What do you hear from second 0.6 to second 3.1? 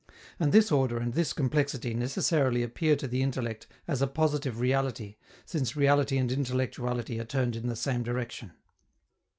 order and this complexity necessarily appear to